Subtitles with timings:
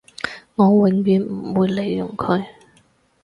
[0.55, 2.43] 我永遠唔會利用佢